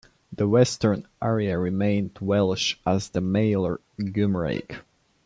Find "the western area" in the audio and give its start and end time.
0.35-1.59